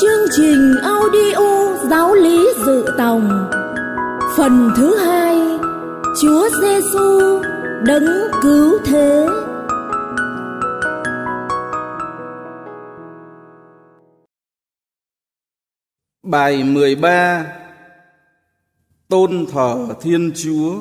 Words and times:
Chương 0.00 0.28
trình 0.36 0.76
audio 0.82 1.74
giáo 1.90 2.14
lý 2.14 2.48
dự 2.66 2.84
tòng. 2.98 3.50
Phần 4.36 4.70
thứ 4.76 4.96
hai, 4.96 5.36
Chúa 6.22 6.48
Giêsu 6.62 7.40
đấng 7.86 8.06
cứu 8.42 8.78
thế. 8.84 9.26
Bài 16.22 16.64
13 16.64 17.46
Tôn 19.08 19.46
thờ 19.52 19.86
Thiên 20.00 20.32
Chúa. 20.34 20.74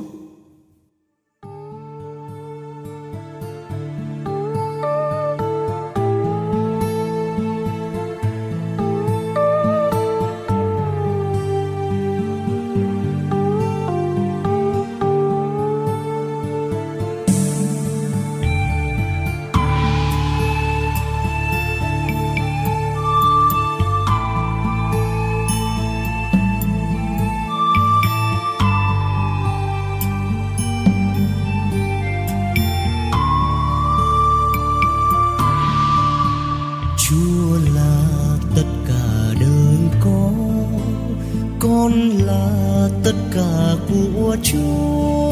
Của 44.35 44.41
Chúa. 44.43 45.31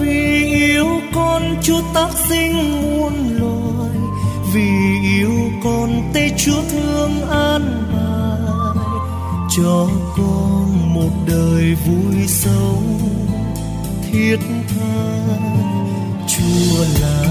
Vì 0.00 0.44
yêu 0.54 0.86
con, 1.14 1.56
Chúa 1.62 1.80
tác 1.94 2.08
sinh 2.28 2.82
muôn 2.82 3.12
loài. 3.40 3.96
Vì 4.52 4.70
yêu 5.02 5.34
con 5.64 6.10
Tây 6.14 6.32
Chúa 6.36 6.62
thương 6.70 7.28
an 7.30 7.84
bài. 7.92 8.84
Cho 9.56 9.88
con 10.16 10.94
một 10.94 11.10
đời 11.26 11.74
vui 11.86 12.26
sống 12.26 12.98
thiết 14.12 14.36
tha. 14.68 15.26
Chúa 16.28 16.84
là 17.00 17.24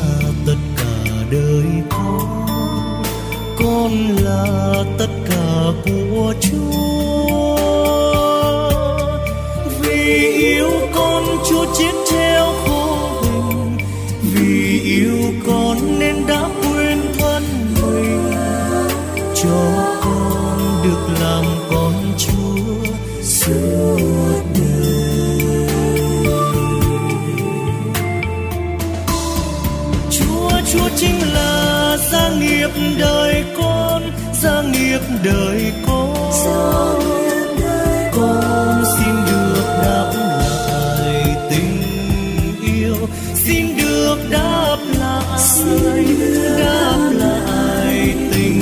tất 0.46 0.58
cả 0.78 1.14
đời 1.32 1.84
con. 1.90 3.04
Con 3.58 3.92
là 4.24 4.84
tất 4.98 5.10
cả 5.30 5.72
của 5.86 6.34
chúa. 6.42 6.87
Đời 35.28 35.74
con 35.88 36.32
con 38.16 38.84
xin 38.98 39.16
được 39.28 39.64
đáp 39.82 40.12
lại 40.16 41.36
tình 41.50 41.82
yêu. 42.76 42.96
Xin 43.36 43.78
được 43.78 44.18
đáp 44.30 44.78
lại 45.00 45.40
đáp 46.58 47.10
lại 47.14 48.16
tình 48.32 48.62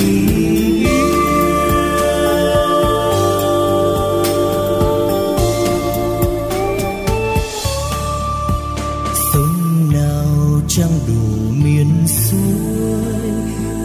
sông 9.32 9.92
nào 9.92 10.60
chẳng 10.68 10.98
đủ 11.08 11.52
miền 11.64 12.06
xuôi, 12.06 13.30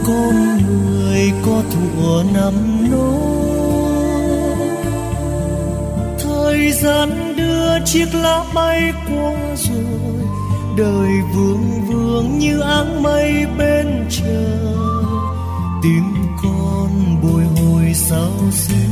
con 0.07 0.57
người 0.67 1.31
có 1.45 1.63
thủa 1.72 2.23
năm 2.34 2.80
chiếc 7.94 8.16
lá 8.16 8.44
bay 8.53 8.94
qua 9.09 9.34
rồi 9.56 10.25
đời 10.78 11.09
vương 11.34 11.81
vương 11.88 12.40
như 12.40 12.59
áng 12.59 13.03
mây 13.03 13.46
bên 13.57 14.06
trời. 14.09 14.75
Tim 15.84 16.03
con 16.44 17.22
bồi 17.22 17.44
hồi 17.44 17.94
sao 17.94 18.31
xuyên 18.52 18.90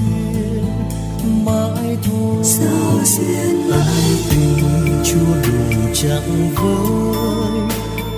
mãi 1.46 1.98
thôi. 2.04 2.44
Sao 2.44 3.04
xuyên 3.04 3.72
ân 3.72 4.18
tình 4.30 5.04
chúa 5.04 5.34
đủ 5.44 5.92
chẳng 5.94 6.52
với 6.56 7.70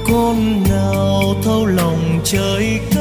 con 0.08 0.63
nào 0.63 1.36
thâu 1.44 1.66
lòng 1.66 2.19
trời 2.24 2.80
cao 2.96 3.00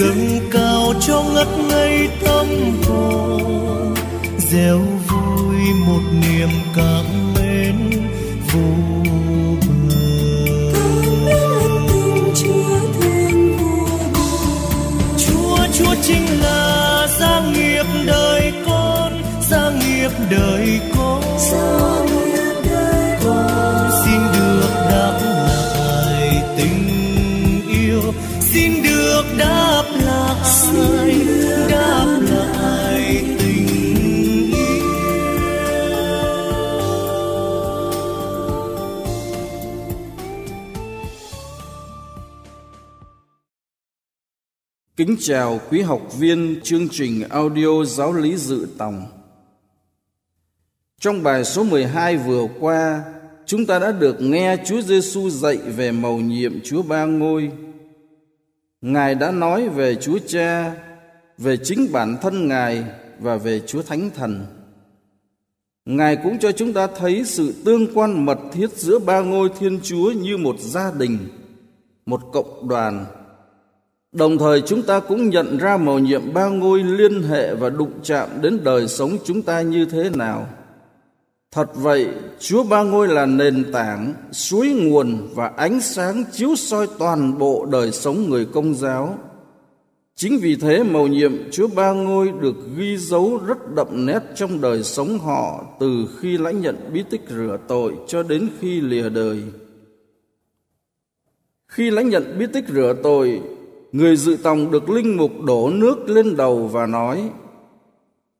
dâng 0.00 0.40
cao 0.50 0.92
cho 1.00 1.22
ngất 1.34 1.48
ngây 1.68 2.08
tâm 2.24 2.46
hồn 2.88 3.94
gieo 4.38 4.78
vui 4.78 5.56
một 5.86 6.02
niềm 6.20 6.48
cảm 6.76 7.19
Kính 45.00 45.16
chào 45.20 45.60
quý 45.70 45.80
học 45.80 46.18
viên 46.18 46.60
chương 46.62 46.88
trình 46.88 47.22
audio 47.28 47.84
giáo 47.84 48.12
lý 48.12 48.36
dự 48.36 48.66
tòng. 48.78 49.06
Trong 51.00 51.22
bài 51.22 51.44
số 51.44 51.64
12 51.64 52.16
vừa 52.16 52.48
qua, 52.60 53.04
chúng 53.46 53.66
ta 53.66 53.78
đã 53.78 53.92
được 53.92 54.20
nghe 54.20 54.56
Chúa 54.66 54.80
Giêsu 54.80 55.30
dạy 55.30 55.56
về 55.56 55.92
mầu 55.92 56.18
nhiệm 56.18 56.60
Chúa 56.64 56.82
Ba 56.82 57.04
Ngôi. 57.04 57.50
Ngài 58.80 59.14
đã 59.14 59.30
nói 59.30 59.68
về 59.68 59.94
Chúa 59.94 60.18
Cha, 60.26 60.74
về 61.38 61.56
chính 61.56 61.92
bản 61.92 62.16
thân 62.22 62.48
Ngài 62.48 62.84
và 63.20 63.36
về 63.36 63.60
Chúa 63.66 63.82
Thánh 63.82 64.10
Thần. 64.10 64.46
Ngài 65.84 66.16
cũng 66.16 66.38
cho 66.38 66.52
chúng 66.52 66.72
ta 66.72 66.86
thấy 66.86 67.24
sự 67.24 67.54
tương 67.64 67.94
quan 67.94 68.26
mật 68.26 68.38
thiết 68.52 68.70
giữa 68.70 68.98
ba 68.98 69.20
ngôi 69.20 69.48
Thiên 69.58 69.80
Chúa 69.82 70.12
như 70.12 70.36
một 70.36 70.56
gia 70.58 70.92
đình, 70.92 71.18
một 72.06 72.20
cộng 72.32 72.68
đoàn 72.68 73.06
Đồng 74.12 74.38
thời 74.38 74.60
chúng 74.60 74.82
ta 74.82 75.00
cũng 75.00 75.28
nhận 75.28 75.58
ra 75.58 75.76
mầu 75.76 75.98
nhiệm 75.98 76.32
ba 76.32 76.48
ngôi 76.48 76.82
liên 76.82 77.22
hệ 77.22 77.54
và 77.54 77.70
đụng 77.70 77.92
chạm 78.02 78.28
đến 78.42 78.58
đời 78.64 78.88
sống 78.88 79.16
chúng 79.24 79.42
ta 79.42 79.60
như 79.60 79.84
thế 79.84 80.10
nào. 80.14 80.46
Thật 81.52 81.70
vậy, 81.74 82.08
Chúa 82.38 82.64
ba 82.64 82.82
ngôi 82.82 83.08
là 83.08 83.26
nền 83.26 83.72
tảng, 83.72 84.14
suối 84.32 84.68
nguồn 84.68 85.28
và 85.34 85.52
ánh 85.56 85.80
sáng 85.80 86.24
chiếu 86.32 86.56
soi 86.56 86.88
toàn 86.98 87.38
bộ 87.38 87.66
đời 87.70 87.92
sống 87.92 88.30
người 88.30 88.44
công 88.44 88.74
giáo. 88.74 89.18
Chính 90.14 90.38
vì 90.38 90.56
thế 90.56 90.82
mầu 90.82 91.06
nhiệm 91.06 91.50
Chúa 91.50 91.68
ba 91.68 91.92
ngôi 91.92 92.32
được 92.40 92.56
ghi 92.76 92.96
dấu 92.96 93.40
rất 93.46 93.74
đậm 93.74 94.06
nét 94.06 94.20
trong 94.34 94.60
đời 94.60 94.82
sống 94.82 95.18
họ 95.18 95.64
từ 95.80 96.06
khi 96.18 96.38
lãnh 96.38 96.60
nhận 96.60 96.76
bí 96.92 97.04
tích 97.10 97.22
rửa 97.28 97.58
tội 97.68 97.94
cho 98.06 98.22
đến 98.22 98.48
khi 98.60 98.80
lìa 98.80 99.08
đời. 99.08 99.42
Khi 101.68 101.90
lãnh 101.90 102.08
nhận 102.08 102.38
bí 102.38 102.46
tích 102.52 102.64
rửa 102.68 102.94
tội, 103.02 103.40
người 103.92 104.16
dự 104.16 104.36
tòng 104.42 104.70
được 104.70 104.90
linh 104.90 105.16
mục 105.16 105.32
đổ 105.46 105.70
nước 105.70 106.08
lên 106.08 106.36
đầu 106.36 106.66
và 106.66 106.86
nói: 106.86 107.30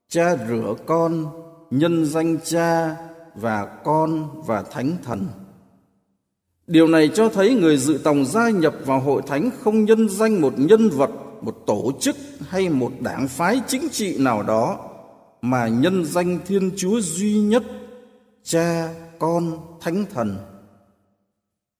Cha 0.08 0.36
rửa 0.48 0.74
con 0.86 1.26
nhân 1.70 2.04
danh 2.04 2.36
Cha 2.44 2.96
và 3.34 3.64
Con 3.84 4.42
và 4.46 4.62
Thánh 4.62 4.96
Thần. 5.04 5.26
Điều 6.66 6.88
này 6.88 7.10
cho 7.14 7.28
thấy 7.28 7.54
người 7.54 7.76
dự 7.76 7.98
tòng 8.04 8.26
gia 8.26 8.50
nhập 8.50 8.74
vào 8.86 9.00
hội 9.00 9.22
thánh 9.26 9.50
không 9.60 9.84
nhân 9.84 10.08
danh 10.08 10.40
một 10.40 10.52
nhân 10.56 10.88
vật, 10.88 11.10
một 11.40 11.56
tổ 11.66 11.92
chức 12.00 12.16
hay 12.48 12.68
một 12.68 12.92
đảng 13.00 13.28
phái 13.28 13.60
chính 13.66 13.88
trị 13.88 14.18
nào 14.18 14.42
đó, 14.42 14.78
mà 15.42 15.68
nhân 15.68 16.04
danh 16.04 16.38
Thiên 16.46 16.70
Chúa 16.76 17.00
duy 17.00 17.40
nhất, 17.40 17.62
Cha, 18.42 18.94
Con, 19.18 19.58
Thánh 19.80 20.04
Thần. 20.14 20.36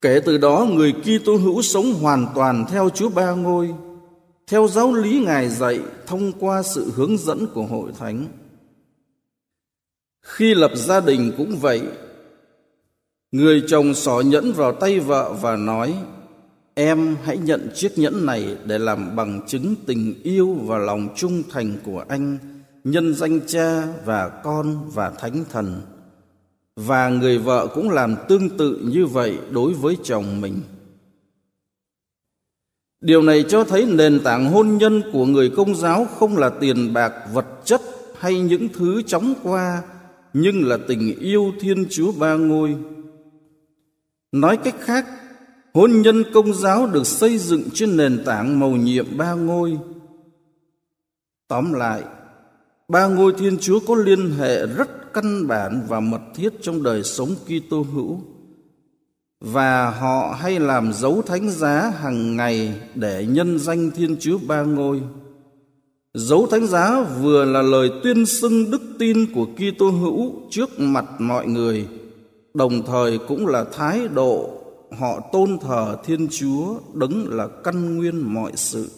Kể 0.01 0.21
từ 0.25 0.39
đó 0.39 0.67
người 0.71 0.93
Kitô 0.93 1.37
hữu 1.37 1.63
sống 1.63 1.93
hoàn 1.93 2.27
toàn 2.35 2.65
theo 2.71 2.89
Chúa 2.91 3.09
Ba 3.09 3.31
Ngôi, 3.31 3.75
theo 4.47 4.69
giáo 4.69 4.95
lý 4.95 5.25
Ngài 5.25 5.49
dạy 5.49 5.81
thông 6.07 6.33
qua 6.33 6.63
sự 6.63 6.93
hướng 6.95 7.19
dẫn 7.19 7.47
của 7.55 7.63
hội 7.63 7.91
thánh. 7.99 8.27
Khi 10.23 10.55
lập 10.55 10.71
gia 10.75 11.01
đình 11.01 11.33
cũng 11.37 11.57
vậy, 11.57 11.83
người 13.33 13.63
chồng 13.67 13.95
xỏ 13.95 14.21
nhẫn 14.21 14.53
vào 14.53 14.73
tay 14.73 15.01
vợ 15.01 15.33
và 15.41 15.57
nói: 15.57 15.95
"Em 16.75 17.17
hãy 17.25 17.39
nhận 17.39 17.71
chiếc 17.75 17.99
nhẫn 17.99 18.27
này 18.27 18.57
để 18.65 18.79
làm 18.79 19.17
bằng 19.17 19.41
chứng 19.47 19.75
tình 19.87 20.15
yêu 20.23 20.55
và 20.55 20.79
lòng 20.79 21.09
trung 21.17 21.43
thành 21.51 21.77
của 21.85 22.05
anh 22.09 22.39
nhân 22.85 23.15
danh 23.15 23.41
Cha 23.47 23.87
và 24.05 24.29
Con 24.29 24.91
và 24.95 25.11
Thánh 25.11 25.45
Thần." 25.51 25.81
Và 26.87 27.09
người 27.09 27.39
vợ 27.39 27.67
cũng 27.75 27.91
làm 27.91 28.17
tương 28.29 28.59
tự 28.59 28.81
như 28.83 29.07
vậy 29.07 29.39
đối 29.51 29.73
với 29.73 29.97
chồng 30.03 30.41
mình. 30.41 30.61
Điều 33.01 33.23
này 33.23 33.45
cho 33.49 33.65
thấy 33.65 33.87
nền 33.87 34.21
tảng 34.25 34.53
hôn 34.53 34.77
nhân 34.77 35.03
của 35.13 35.27
người 35.27 35.51
công 35.57 35.75
giáo 35.75 36.07
không 36.19 36.37
là 36.37 36.51
tiền 36.61 36.93
bạc, 36.93 37.13
vật 37.33 37.47
chất 37.65 37.81
hay 38.19 38.41
những 38.41 38.69
thứ 38.69 39.03
chóng 39.03 39.35
qua, 39.43 39.83
nhưng 40.33 40.69
là 40.69 40.79
tình 40.89 41.19
yêu 41.21 41.53
thiên 41.61 41.87
chúa 41.91 42.13
ba 42.13 42.35
ngôi. 42.35 42.77
Nói 44.33 44.57
cách 44.57 44.77
khác, 44.81 45.07
hôn 45.75 46.03
nhân 46.03 46.23
công 46.35 46.55
giáo 46.55 46.87
được 46.87 47.07
xây 47.07 47.39
dựng 47.39 47.63
trên 47.75 47.97
nền 47.97 48.23
tảng 48.25 48.61
mầu 48.61 48.77
nhiệm 48.77 49.17
ba 49.17 49.33
ngôi. 49.33 49.79
Tóm 51.49 51.73
lại, 51.73 52.03
ba 52.89 53.07
ngôi 53.07 53.33
thiên 53.39 53.59
chúa 53.59 53.81
có 53.87 53.95
liên 53.95 54.31
hệ 54.39 54.67
rất 54.67 55.00
căn 55.15 55.47
bản 55.47 55.83
và 55.89 56.01
mật 56.01 56.21
thiết 56.35 56.53
trong 56.63 56.83
đời 56.83 57.03
sống 57.03 57.29
Kitô 57.47 57.83
hữu 57.95 58.21
và 59.41 59.91
họ 59.91 60.37
hay 60.41 60.61
làm 60.61 60.93
dấu 60.93 61.23
thánh 61.23 61.51
giá 61.51 61.93
hàng 62.01 62.37
ngày 62.37 62.81
để 62.95 63.27
nhân 63.29 63.59
danh 63.59 63.91
Thiên 63.91 64.17
Chúa 64.21 64.39
Ba 64.47 64.63
Ngôi. 64.63 65.03
Dấu 66.15 66.47
thánh 66.47 66.67
giá 66.67 67.03
vừa 67.21 67.45
là 67.45 67.63
lời 67.63 67.91
tuyên 68.03 68.27
xưng 68.27 68.71
đức 68.71 68.83
tin 68.99 69.33
của 69.35 69.47
Kitô 69.47 69.91
hữu 69.91 70.33
trước 70.51 70.81
mặt 70.81 71.05
mọi 71.19 71.47
người, 71.47 71.89
đồng 72.55 72.83
thời 72.87 73.19
cũng 73.19 73.47
là 73.47 73.65
thái 73.65 74.09
độ 74.09 74.51
họ 74.99 75.21
tôn 75.33 75.59
thờ 75.59 75.97
Thiên 76.05 76.29
Chúa 76.31 76.75
đấng 76.95 77.29
là 77.29 77.49
căn 77.65 77.97
nguyên 77.97 78.35
mọi 78.35 78.53
sự. 78.55 78.89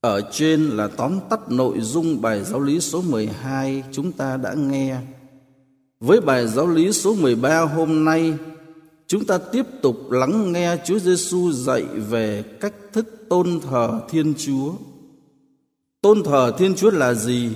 Ở 0.00 0.20
trên 0.30 0.60
là 0.62 0.88
tóm 0.88 1.18
tắt 1.30 1.40
nội 1.50 1.80
dung 1.80 2.20
bài 2.20 2.44
giáo 2.44 2.60
lý 2.60 2.80
số 2.80 3.02
12 3.02 3.82
chúng 3.92 4.12
ta 4.12 4.36
đã 4.36 4.54
nghe. 4.54 4.96
Với 6.00 6.20
bài 6.20 6.46
giáo 6.46 6.66
lý 6.66 6.92
số 6.92 7.14
13 7.14 7.60
hôm 7.60 8.04
nay, 8.04 8.34
chúng 9.06 9.24
ta 9.24 9.38
tiếp 9.38 9.66
tục 9.82 10.10
lắng 10.10 10.52
nghe 10.52 10.76
Chúa 10.84 10.98
Giêsu 10.98 11.52
dạy 11.52 11.82
về 11.82 12.42
cách 12.60 12.74
thức 12.92 13.26
tôn 13.28 13.60
thờ 13.60 14.00
Thiên 14.08 14.34
Chúa. 14.38 14.72
Tôn 16.00 16.22
thờ 16.22 16.52
Thiên 16.58 16.74
Chúa 16.74 16.90
là 16.90 17.14
gì 17.14 17.50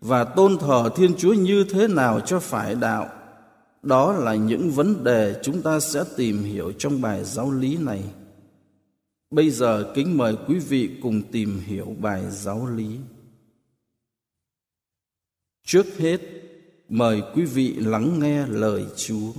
và 0.00 0.24
tôn 0.24 0.58
thờ 0.58 0.90
Thiên 0.96 1.14
Chúa 1.14 1.32
như 1.32 1.64
thế 1.70 1.88
nào 1.88 2.20
cho 2.20 2.40
phải 2.40 2.74
đạo? 2.74 3.08
Đó 3.82 4.12
là 4.12 4.34
những 4.34 4.70
vấn 4.70 5.04
đề 5.04 5.40
chúng 5.42 5.62
ta 5.62 5.80
sẽ 5.80 6.04
tìm 6.16 6.44
hiểu 6.44 6.72
trong 6.78 7.00
bài 7.00 7.24
giáo 7.24 7.50
lý 7.50 7.76
này. 7.76 8.02
Bây 9.30 9.50
giờ 9.50 9.92
kính 9.94 10.16
mời 10.16 10.36
quý 10.46 10.58
vị 10.58 10.98
cùng 11.02 11.22
tìm 11.32 11.60
hiểu 11.66 11.96
bài 12.00 12.30
giáo 12.30 12.66
lý. 12.66 12.98
Trước 15.66 15.86
hết, 15.98 16.20
mời 16.88 17.22
quý 17.34 17.44
vị 17.44 17.72
lắng 17.72 18.20
nghe 18.20 18.46
lời 18.46 18.86
Chúa. 18.96 19.32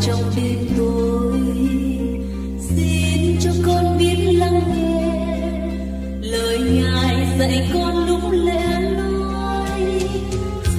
Trong 0.00 0.22
đêm 0.36 0.58
tối. 0.76 1.40
Xin 2.60 3.38
cho 3.40 3.50
con 3.66 3.98
biết 3.98 4.16
lắng 4.38 4.60
nghe 4.74 4.96
lời 6.20 6.58
ngài 6.58 7.26
dạy 7.38 7.70
con 7.74 8.06
lúc 8.06 8.20
lẽ 8.30 8.80
nói 8.96 10.00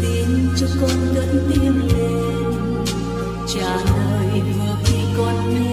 xin 0.02 0.50
cho 0.60 0.68
con 0.82 1.16
cất 1.16 1.30
tiếng 1.50 1.88
lên, 1.88 2.86
trả 3.56 3.76
lời 3.76 4.42
vừa 4.42 4.76
khi 4.86 4.98
con 5.18 5.36
nghe. 5.50 5.67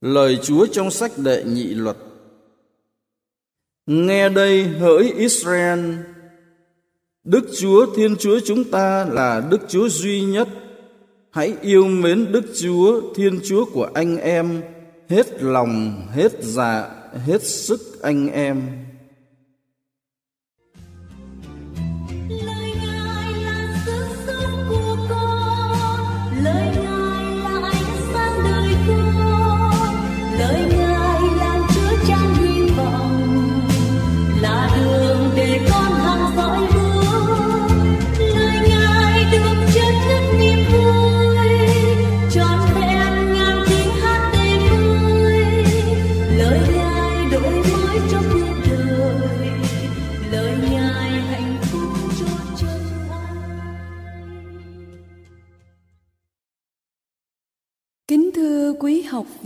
Lời 0.00 0.38
Chúa 0.42 0.66
trong 0.66 0.90
sách 0.90 1.12
đệ 1.16 1.44
nhị 1.44 1.64
luật. 1.64 1.96
Nghe 3.86 4.28
đây 4.28 4.64
hỡi 4.64 5.12
Israel 5.16 5.94
Đức 7.24 7.44
Chúa 7.60 7.86
Thiên 7.96 8.16
Chúa 8.16 8.40
chúng 8.44 8.64
ta 8.64 9.04
là 9.04 9.46
Đức 9.50 9.60
Chúa 9.68 9.88
duy 9.88 10.20
nhất. 10.20 10.48
Hãy 11.30 11.54
yêu 11.60 11.84
mến 11.84 12.32
Đức 12.32 12.44
Chúa 12.62 13.14
Thiên 13.14 13.40
Chúa 13.44 13.64
của 13.64 13.90
anh 13.94 14.16
em 14.16 14.62
Hết 15.08 15.42
lòng, 15.42 16.06
hết 16.12 16.32
dạ, 16.40 16.88
hết 17.26 17.42
sức 17.42 18.02
anh 18.02 18.28
em. 18.28 18.62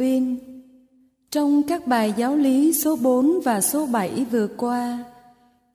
Viên, 0.00 0.36
trong 1.30 1.62
các 1.62 1.86
bài 1.86 2.14
giáo 2.16 2.36
lý 2.36 2.72
số 2.72 2.96
4 2.96 3.40
và 3.44 3.60
số 3.60 3.86
7 3.86 4.26
vừa 4.30 4.46
qua, 4.46 5.04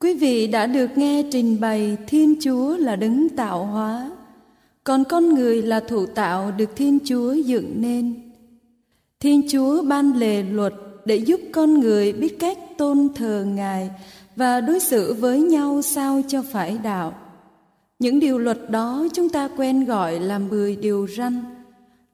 quý 0.00 0.14
vị 0.14 0.46
đã 0.46 0.66
được 0.66 0.90
nghe 0.96 1.22
trình 1.32 1.60
bày 1.60 1.96
Thiên 2.06 2.34
Chúa 2.40 2.76
là 2.76 2.96
đấng 2.96 3.28
tạo 3.28 3.64
hóa, 3.64 4.10
còn 4.84 5.04
con 5.04 5.34
người 5.34 5.62
là 5.62 5.80
thủ 5.80 6.06
tạo 6.06 6.52
được 6.56 6.76
Thiên 6.76 6.98
Chúa 7.04 7.32
dựng 7.32 7.74
nên. 7.76 8.14
Thiên 9.20 9.48
Chúa 9.48 9.82
ban 9.82 10.12
lề 10.16 10.42
luật 10.42 10.74
để 11.04 11.16
giúp 11.16 11.40
con 11.52 11.80
người 11.80 12.12
biết 12.12 12.38
cách 12.38 12.58
tôn 12.78 13.08
thờ 13.14 13.46
Ngài 13.54 13.90
và 14.36 14.60
đối 14.60 14.80
xử 14.80 15.14
với 15.14 15.40
nhau 15.40 15.82
sao 15.82 16.22
cho 16.28 16.42
phải 16.52 16.78
đạo. 16.82 17.14
Những 17.98 18.20
điều 18.20 18.38
luật 18.38 18.70
đó 18.70 19.06
chúng 19.14 19.28
ta 19.28 19.48
quen 19.56 19.84
gọi 19.84 20.20
là 20.20 20.38
mười 20.38 20.76
điều 20.76 21.06
răn. 21.16 21.55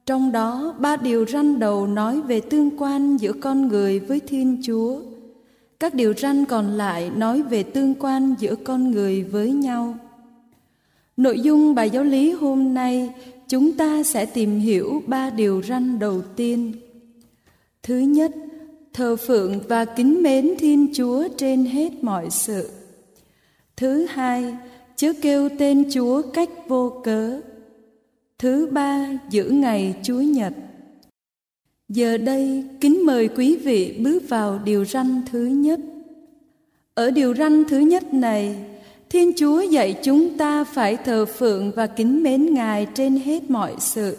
Trong 0.05 0.31
đó, 0.31 0.75
ba 0.79 0.95
điều 0.95 1.25
răn 1.25 1.59
đầu 1.59 1.87
nói 1.87 2.21
về 2.21 2.41
tương 2.41 2.69
quan 2.77 3.17
giữa 3.17 3.33
con 3.33 3.67
người 3.67 3.99
với 3.99 4.19
Thiên 4.19 4.61
Chúa. 4.63 4.99
Các 5.79 5.93
điều 5.93 6.13
răn 6.13 6.45
còn 6.45 6.67
lại 6.67 7.11
nói 7.17 7.41
về 7.41 7.63
tương 7.63 7.93
quan 7.99 8.35
giữa 8.39 8.55
con 8.55 8.91
người 8.91 9.23
với 9.23 9.51
nhau. 9.51 9.97
Nội 11.17 11.39
dung 11.39 11.75
bài 11.75 11.89
giáo 11.89 12.03
lý 12.03 12.31
hôm 12.31 12.73
nay 12.73 13.09
chúng 13.47 13.71
ta 13.71 14.03
sẽ 14.03 14.25
tìm 14.25 14.59
hiểu 14.59 15.01
ba 15.07 15.29
điều 15.29 15.61
răn 15.61 15.99
đầu 15.99 16.21
tiên. 16.35 16.73
Thứ 17.83 17.97
nhất, 17.97 18.31
thờ 18.93 19.15
phượng 19.15 19.59
và 19.67 19.85
kính 19.85 20.23
mến 20.23 20.53
Thiên 20.59 20.87
Chúa 20.93 21.27
trên 21.37 21.65
hết 21.65 22.03
mọi 22.03 22.29
sự. 22.29 22.69
Thứ 23.77 24.05
hai, 24.05 24.57
chớ 24.95 25.13
kêu 25.21 25.49
tên 25.59 25.89
Chúa 25.93 26.21
cách 26.33 26.49
vô 26.67 27.01
cớ. 27.03 27.41
Thứ 28.39 28.67
ba, 28.71 29.07
giữ 29.29 29.49
ngày 29.49 29.95
Chúa 30.03 30.21
Nhật. 30.21 30.53
Giờ 31.89 32.17
đây, 32.17 32.63
kính 32.81 33.05
mời 33.05 33.27
quý 33.27 33.55
vị 33.55 33.97
bước 33.99 34.29
vào 34.29 34.59
điều 34.63 34.85
răn 34.85 35.21
thứ 35.31 35.45
nhất. 35.45 35.79
Ở 36.93 37.11
điều 37.11 37.35
răn 37.35 37.63
thứ 37.69 37.79
nhất 37.79 38.13
này, 38.13 38.55
Thiên 39.09 39.31
Chúa 39.37 39.61
dạy 39.61 39.99
chúng 40.03 40.37
ta 40.37 40.63
phải 40.63 40.97
thờ 40.97 41.25
phượng 41.25 41.71
và 41.75 41.87
kính 41.87 42.23
mến 42.23 42.53
Ngài 42.53 42.87
trên 42.93 43.15
hết 43.15 43.49
mọi 43.49 43.75
sự. 43.79 44.17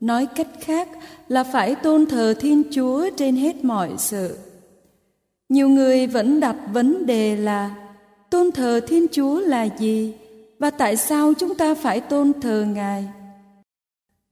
Nói 0.00 0.26
cách 0.26 0.48
khác 0.60 0.88
là 1.28 1.44
phải 1.44 1.74
tôn 1.74 2.06
thờ 2.06 2.34
Thiên 2.40 2.62
Chúa 2.70 3.10
trên 3.16 3.36
hết 3.36 3.64
mọi 3.64 3.90
sự. 3.98 4.36
Nhiều 5.48 5.68
người 5.68 6.06
vẫn 6.06 6.40
đặt 6.40 6.56
vấn 6.72 7.06
đề 7.06 7.36
là 7.36 7.74
tôn 8.30 8.50
thờ 8.50 8.80
Thiên 8.88 9.06
Chúa 9.12 9.40
là 9.40 9.68
gì 9.78 10.14
và 10.58 10.70
tại 10.70 10.96
sao 10.96 11.32
chúng 11.38 11.54
ta 11.54 11.74
phải 11.74 12.00
tôn 12.00 12.32
thờ 12.40 12.66
Ngài? 12.74 13.04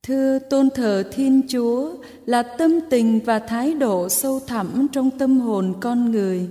Thưa 0.07 0.39
tôn 0.39 0.71
thờ 0.71 1.03
Thiên 1.13 1.43
Chúa, 1.49 1.91
là 2.27 2.43
tâm 2.43 2.81
tình 2.91 3.21
và 3.25 3.39
thái 3.39 3.75
độ 3.75 4.09
sâu 4.09 4.41
thẳm 4.47 4.87
trong 4.93 5.11
tâm 5.11 5.41
hồn 5.41 5.75
con 5.81 6.11
người. 6.11 6.49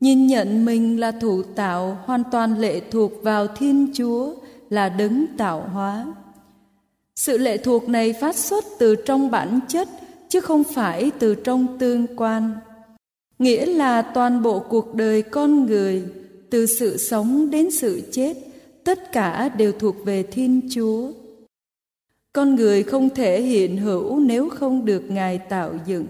Nhìn 0.00 0.26
nhận 0.26 0.64
mình 0.64 1.00
là 1.00 1.10
thủ 1.10 1.42
tạo 1.42 1.98
hoàn 2.04 2.22
toàn 2.32 2.58
lệ 2.58 2.80
thuộc 2.90 3.12
vào 3.22 3.46
thiên 3.46 3.90
chúa, 3.94 4.34
là 4.70 4.88
đấng 4.88 5.26
tạo 5.36 5.68
hóa. 5.72 6.06
Sự 7.16 7.38
lệ 7.38 7.56
thuộc 7.56 7.88
này 7.88 8.12
phát 8.12 8.36
xuất 8.36 8.64
từ 8.78 8.96
trong 8.96 9.30
bản 9.30 9.60
chất, 9.68 9.88
chứ 10.28 10.40
không 10.40 10.64
phải 10.64 11.10
từ 11.18 11.34
trong 11.34 11.78
tương 11.78 12.06
quan. 12.16 12.52
Nghĩa 13.38 13.66
là 13.66 14.02
toàn 14.02 14.42
bộ 14.42 14.58
cuộc 14.58 14.94
đời 14.94 15.22
con 15.22 15.66
người, 15.66 16.02
từ 16.50 16.66
sự 16.66 16.96
sống 16.96 17.50
đến 17.50 17.70
sự 17.70 18.02
chết, 18.12 18.36
tất 18.84 19.12
cả 19.12 19.48
đều 19.48 19.72
thuộc 19.72 19.96
về 20.04 20.22
thiên 20.22 20.60
chúa 20.70 21.10
con 22.32 22.54
người 22.54 22.82
không 22.82 23.10
thể 23.10 23.42
hiện 23.42 23.76
hữu 23.76 24.20
nếu 24.20 24.48
không 24.48 24.84
được 24.84 25.10
ngài 25.10 25.38
tạo 25.38 25.74
dựng 25.86 26.06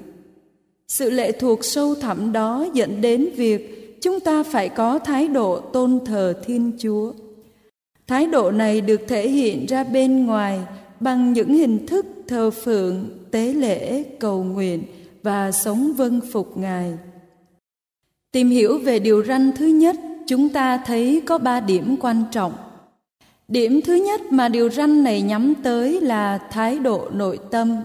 sự 0.92 1.10
lệ 1.10 1.32
thuộc 1.32 1.64
sâu 1.64 1.94
thẳm 1.94 2.32
đó 2.32 2.66
dẫn 2.74 3.00
đến 3.00 3.28
việc 3.36 3.82
chúng 4.02 4.20
ta 4.20 4.42
phải 4.42 4.68
có 4.68 4.98
thái 4.98 5.28
độ 5.28 5.60
tôn 5.60 5.98
thờ 6.06 6.34
Thiên 6.44 6.72
Chúa. 6.78 7.12
Thái 8.06 8.26
độ 8.26 8.50
này 8.50 8.80
được 8.80 9.00
thể 9.08 9.28
hiện 9.28 9.66
ra 9.66 9.84
bên 9.84 10.26
ngoài 10.26 10.60
bằng 11.00 11.32
những 11.32 11.54
hình 11.54 11.86
thức 11.86 12.06
thờ 12.28 12.50
phượng, 12.50 13.08
tế 13.30 13.52
lễ, 13.52 14.02
cầu 14.02 14.44
nguyện 14.44 14.82
và 15.22 15.52
sống 15.52 15.92
vâng 15.96 16.20
phục 16.32 16.58
Ngài. 16.58 16.92
Tìm 18.32 18.50
hiểu 18.50 18.78
về 18.78 18.98
điều 18.98 19.24
răn 19.24 19.52
thứ 19.56 19.66
nhất, 19.66 19.96
chúng 20.26 20.48
ta 20.48 20.82
thấy 20.86 21.22
có 21.26 21.38
ba 21.38 21.60
điểm 21.60 21.96
quan 22.00 22.24
trọng. 22.32 22.52
Điểm 23.52 23.80
thứ 23.84 23.94
nhất 23.94 24.32
mà 24.32 24.48
điều 24.48 24.70
răn 24.70 25.04
này 25.04 25.22
nhắm 25.22 25.54
tới 25.62 26.00
là 26.00 26.38
thái 26.38 26.78
độ 26.78 27.08
nội 27.12 27.38
tâm. 27.50 27.76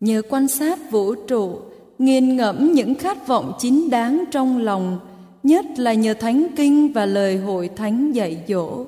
Nhờ 0.00 0.22
quan 0.28 0.48
sát 0.48 0.90
vũ 0.90 1.14
trụ, 1.14 1.58
nghiền 1.98 2.36
ngẫm 2.36 2.72
những 2.72 2.94
khát 2.94 3.26
vọng 3.26 3.52
chính 3.58 3.90
đáng 3.90 4.24
trong 4.30 4.58
lòng 4.58 4.98
nhất 5.42 5.64
là 5.76 5.94
nhờ 5.94 6.14
thánh 6.14 6.46
kinh 6.56 6.92
và 6.92 7.06
lời 7.06 7.36
hội 7.36 7.70
thánh 7.76 8.12
dạy 8.12 8.44
dỗ 8.48 8.84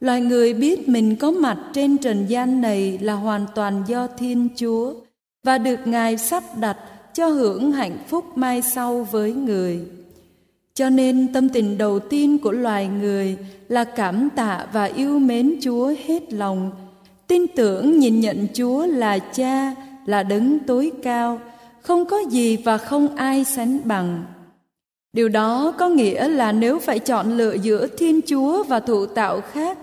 loài 0.00 0.20
người 0.20 0.54
biết 0.54 0.88
mình 0.88 1.16
có 1.16 1.30
mặt 1.30 1.58
trên 1.72 1.98
trần 1.98 2.26
gian 2.26 2.60
này 2.60 2.98
là 2.98 3.14
hoàn 3.14 3.46
toàn 3.54 3.82
do 3.86 4.06
thiên 4.06 4.48
chúa 4.56 4.94
và 5.44 5.58
được 5.58 5.86
ngài 5.86 6.16
sắp 6.16 6.42
đặt 6.60 6.76
cho 7.14 7.28
hưởng 7.28 7.72
hạnh 7.72 7.98
phúc 8.08 8.24
mai 8.38 8.62
sau 8.62 9.06
với 9.10 9.32
người 9.32 9.80
cho 10.76 10.90
nên 10.90 11.32
tâm 11.32 11.48
tình 11.48 11.78
đầu 11.78 11.98
tiên 11.98 12.38
của 12.38 12.52
loài 12.52 12.88
người 12.88 13.36
là 13.68 13.84
cảm 13.84 14.28
tạ 14.36 14.66
và 14.72 14.84
yêu 14.84 15.18
mến 15.18 15.56
chúa 15.62 15.94
hết 16.06 16.32
lòng. 16.32 16.70
Tin 17.26 17.46
tưởng 17.56 17.98
nhìn 17.98 18.20
nhận 18.20 18.46
chúa 18.54 18.86
là 18.86 19.18
cha, 19.18 19.74
là 20.06 20.22
đấng 20.22 20.58
tối 20.58 20.92
cao, 21.02 21.40
không 21.82 22.04
có 22.04 22.18
gì 22.30 22.56
và 22.56 22.78
không 22.78 23.16
ai 23.16 23.44
sánh 23.44 23.78
bằng. 23.84 24.24
Điều 25.12 25.28
đó 25.28 25.74
có 25.78 25.88
nghĩa 25.88 26.28
là 26.28 26.52
nếu 26.52 26.78
phải 26.78 26.98
chọn 26.98 27.36
lựa 27.36 27.54
giữa 27.54 27.86
thiên 27.86 28.20
chúa 28.26 28.62
và 28.62 28.80
thụ 28.80 29.06
tạo 29.06 29.40
khác, 29.40 29.78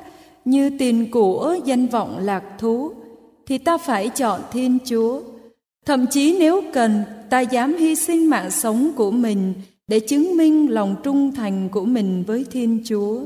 như 0.45 0.71
tiền 0.79 1.11
của 1.11 1.57
danh 1.65 1.87
vọng 1.87 2.19
lạc 2.21 2.43
thú, 2.57 2.91
thì 3.47 3.57
ta 3.57 3.77
phải 3.77 4.09
chọn 4.09 4.41
thiên 4.51 4.77
chúa. 4.85 5.21
Thậm 5.85 6.05
chí 6.07 6.37
nếu 6.39 6.61
cần, 6.73 7.03
ta 7.29 7.39
dám 7.39 7.73
hy 7.73 7.95
sinh 7.95 8.29
mạng 8.29 8.51
sống 8.51 8.91
của 8.95 9.11
mình 9.11 9.53
để 9.87 9.99
chứng 9.99 10.37
minh 10.37 10.71
lòng 10.71 10.95
trung 11.03 11.31
thành 11.35 11.69
của 11.69 11.85
mình 11.85 12.23
với 12.27 12.45
thiên 12.51 12.81
chúa. 12.85 13.21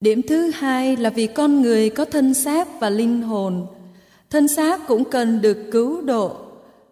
Điểm 0.00 0.22
thứ 0.22 0.50
hai 0.50 0.96
là 0.96 1.10
vì 1.10 1.26
con 1.26 1.62
người 1.62 1.90
có 1.90 2.04
thân 2.04 2.34
xác 2.34 2.80
và 2.80 2.90
linh 2.90 3.22
hồn. 3.22 3.66
Thân 4.30 4.48
xác 4.48 4.86
cũng 4.86 5.04
cần 5.04 5.40
được 5.40 5.58
cứu 5.70 6.02
độ. 6.02 6.36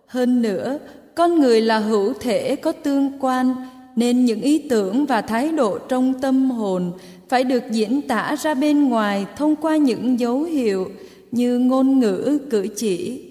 Hơn 0.07 0.43
nữa, 0.43 0.79
con 1.15 1.41
người 1.41 1.61
là 1.61 1.79
hữu 1.79 2.15
thể 2.21 2.57
có 2.57 2.73
tương 2.73 3.13
quan, 3.21 3.55
nên 3.97 4.25
những 4.25 4.41
ý 4.41 4.59
tưởng 4.59 5.07
và 5.07 5.21
thái 5.21 5.53
độ 5.53 5.79
trong 5.79 6.15
tâm 6.21 6.51
hồn 6.51 6.93
phải 7.29 7.45
được 7.45 7.63
diễn 7.71 8.03
tả 8.03 8.37
ra 8.39 8.55
bên 8.55 8.89
ngoài 8.89 9.27
thông 9.37 9.57
qua 9.57 9.77
những 9.77 10.21
dấu 10.21 10.43
hiệu 10.43 10.91
như 11.31 11.59
ngôn 11.59 12.01
ngữ, 12.01 12.39
cử 12.51 12.67
chỉ. 12.77 13.25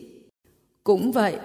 Cũng 0.84 1.12
vậy 1.12 1.36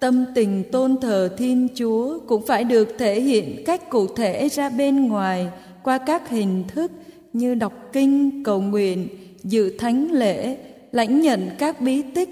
tâm 0.00 0.24
tình 0.34 0.64
tôn 0.72 0.96
thờ 1.00 1.34
thiên 1.38 1.68
chúa 1.74 2.18
cũng 2.26 2.46
phải 2.46 2.64
được 2.64 2.88
thể 2.98 3.20
hiện 3.20 3.62
cách 3.66 3.90
cụ 3.90 4.06
thể 4.06 4.48
ra 4.48 4.68
bên 4.68 5.08
ngoài 5.08 5.48
qua 5.82 5.98
các 5.98 6.28
hình 6.28 6.64
thức 6.68 6.92
như 7.32 7.54
đọc 7.54 7.72
kinh 7.92 8.44
cầu 8.44 8.60
nguyện 8.60 9.08
dự 9.42 9.76
thánh 9.78 10.12
lễ 10.12 10.56
lãnh 10.92 11.20
nhận 11.20 11.50
các 11.58 11.80
bí 11.80 12.02
tích 12.02 12.30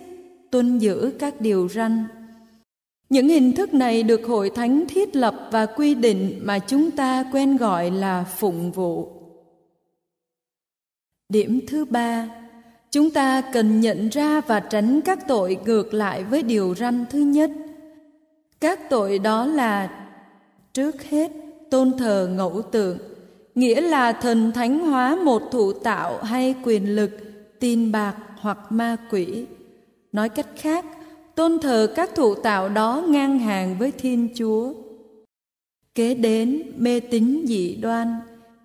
tuân 0.50 0.78
giữ 0.78 1.12
các 1.18 1.40
điều 1.40 1.68
răn 1.68 2.04
những 3.08 3.28
hình 3.28 3.52
thức 3.52 3.74
này 3.74 4.02
được 4.02 4.26
hội 4.26 4.50
thánh 4.50 4.84
thiết 4.88 5.16
lập 5.16 5.48
và 5.52 5.66
quy 5.66 5.94
định 5.94 6.40
mà 6.42 6.58
chúng 6.58 6.90
ta 6.90 7.24
quen 7.32 7.56
gọi 7.56 7.90
là 7.90 8.24
phụng 8.24 8.72
vụ. 8.72 9.08
Điểm 11.28 11.60
thứ 11.66 11.84
ba, 11.84 12.28
chúng 12.96 13.10
ta 13.10 13.40
cần 13.52 13.80
nhận 13.80 14.08
ra 14.08 14.40
và 14.40 14.60
tránh 14.60 15.00
các 15.00 15.28
tội 15.28 15.58
ngược 15.64 15.94
lại 15.94 16.24
với 16.24 16.42
điều 16.42 16.74
răn 16.74 17.04
thứ 17.10 17.18
nhất. 17.18 17.50
Các 18.60 18.90
tội 18.90 19.18
đó 19.18 19.46
là 19.46 19.90
trước 20.72 21.02
hết 21.02 21.32
tôn 21.70 21.92
thờ 21.98 22.30
ngẫu 22.36 22.62
tượng, 22.62 22.98
nghĩa 23.54 23.80
là 23.80 24.12
thần 24.12 24.52
thánh 24.52 24.78
hóa 24.78 25.16
một 25.16 25.42
thụ 25.50 25.72
tạo 25.72 26.22
hay 26.22 26.54
quyền 26.64 26.96
lực, 26.96 27.10
tin 27.60 27.92
bạc 27.92 28.14
hoặc 28.40 28.58
ma 28.70 28.96
quỷ. 29.10 29.46
Nói 30.12 30.28
cách 30.28 30.48
khác, 30.56 30.84
tôn 31.34 31.58
thờ 31.58 31.92
các 31.96 32.10
thụ 32.14 32.34
tạo 32.34 32.68
đó 32.68 33.04
ngang 33.08 33.38
hàng 33.38 33.76
với 33.78 33.90
Thiên 33.90 34.28
Chúa. 34.34 34.72
Kế 35.94 36.14
đến 36.14 36.62
mê 36.76 37.00
tín 37.00 37.44
dị 37.46 37.76
đoan, 37.76 38.14